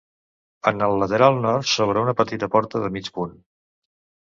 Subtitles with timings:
[0.71, 3.39] En el lateral nord s'obre una petita porta de mig punt.